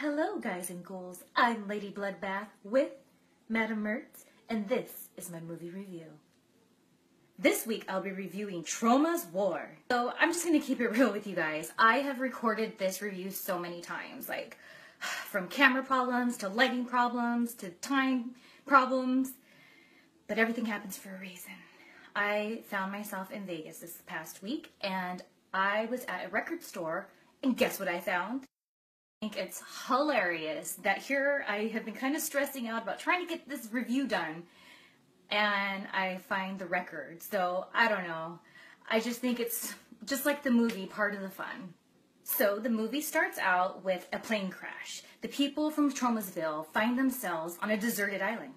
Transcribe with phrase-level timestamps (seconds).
[0.00, 1.24] Hello, guys and ghouls.
[1.34, 2.92] I'm Lady Bloodbath with
[3.48, 6.04] Madam Mertz, and this is my movie review.
[7.36, 9.68] This week I'll be reviewing Troma's War.
[9.90, 11.72] So I'm just gonna keep it real with you guys.
[11.76, 14.56] I have recorded this review so many times, like
[15.00, 18.36] from camera problems to lighting problems to time
[18.66, 19.32] problems,
[20.28, 21.54] but everything happens for a reason.
[22.14, 27.08] I found myself in Vegas this past week and I was at a record store
[27.42, 28.44] and guess what I found?
[29.20, 33.28] Think it's hilarious that here I have been kind of stressing out about trying to
[33.28, 34.44] get this review done
[35.28, 37.20] and I find the record.
[37.22, 38.38] So I don't know.
[38.88, 41.74] I just think it's just like the movie, part of the fun.
[42.22, 45.02] So the movie starts out with a plane crash.
[45.20, 48.52] The people from Tromasville find themselves on a deserted island.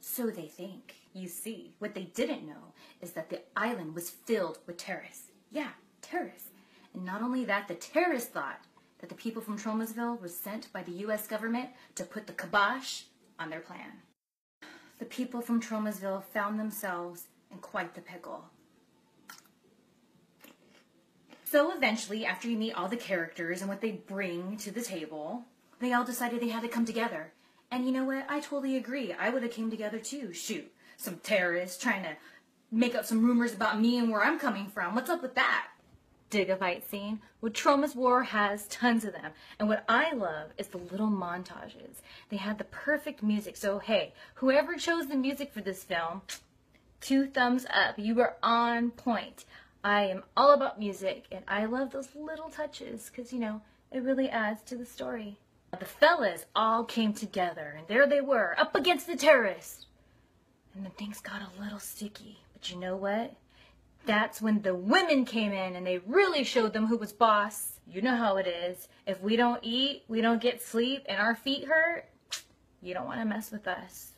[0.00, 0.94] So they think.
[1.12, 5.30] You see, what they didn't know is that the island was filled with terrorists.
[5.50, 6.48] Yeah, terrorists.
[6.94, 8.60] And not only that, the terrorists thought
[8.98, 11.26] that the people from Tromasville were sent by the U.S.
[11.26, 13.02] government to put the kibosh
[13.38, 14.02] on their plan.
[14.98, 18.44] The people from Tromasville found themselves in quite the pickle.
[21.44, 25.44] So eventually, after you meet all the characters and what they bring to the table,
[25.80, 27.32] they all decided they had to come together.
[27.70, 28.26] And you know what?
[28.28, 29.12] I totally agree.
[29.12, 30.32] I would have came together too.
[30.32, 32.16] Shoot, some terrorists trying to
[32.70, 34.94] make up some rumors about me and where I'm coming from.
[34.94, 35.68] What's up with that?
[36.30, 37.20] Dig a fight scene.
[37.40, 39.32] Well, Troma's War has tons of them.
[39.58, 42.02] And what I love is the little montages.
[42.28, 43.56] They had the perfect music.
[43.56, 46.22] So, hey, whoever chose the music for this film,
[47.00, 47.98] two thumbs up.
[47.98, 49.44] You were on point.
[49.84, 53.62] I am all about music, and I love those little touches because, you know,
[53.92, 55.38] it really adds to the story.
[55.78, 59.86] The fellas all came together, and there they were, up against the terrorists.
[60.74, 62.38] And then things got a little sticky.
[62.52, 63.34] But you know what?
[64.06, 67.78] That's when the women came in and they really showed them who was boss.
[67.86, 68.88] You know how it is.
[69.06, 72.04] If we don't eat, we don't get sleep, and our feet hurt,
[72.82, 74.12] you don't want to mess with us.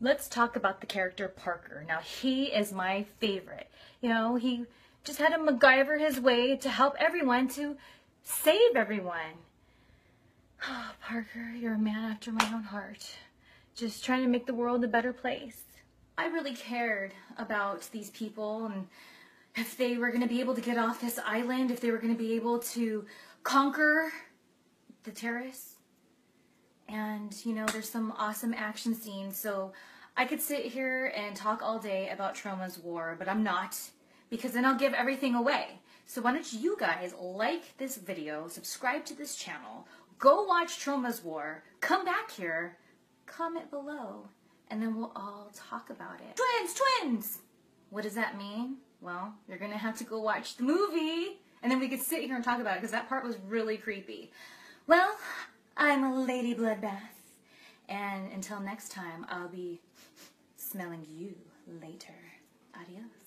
[0.00, 1.84] Let's talk about the character Parker.
[1.86, 3.70] Now, he is my favorite.
[4.00, 4.64] You know, he
[5.04, 7.76] just had to MacGyver his way to help everyone, to
[8.24, 9.38] save everyone.
[10.68, 13.08] Oh, Parker, you're a man after my own heart.
[13.74, 15.62] Just trying to make the world a better place.
[16.18, 18.88] I really cared about these people and
[19.54, 21.98] if they were going to be able to get off this island, if they were
[21.98, 23.04] going to be able to
[23.42, 24.12] conquer
[25.04, 25.76] the terrorists.
[26.88, 29.36] And, you know, there's some awesome action scenes.
[29.36, 29.72] So
[30.16, 33.78] I could sit here and talk all day about Troma's War, but I'm not
[34.30, 35.80] because then I'll give everything away.
[36.06, 39.86] So why don't you guys like this video, subscribe to this channel,
[40.18, 42.78] go watch Troma's War, come back here,
[43.26, 44.28] comment below,
[44.68, 46.36] and then we'll all talk about it.
[46.36, 47.38] Twins, twins!
[47.90, 48.76] What does that mean?
[49.02, 52.22] Well, you're going to have to go watch the movie, and then we could sit
[52.22, 54.30] here and talk about it, because that part was really creepy.
[54.86, 55.16] Well,
[55.76, 57.00] I'm a Lady Bloodbath,
[57.88, 59.80] and until next time, I'll be
[60.56, 61.34] smelling you
[61.80, 62.14] later.
[62.74, 63.21] Adios.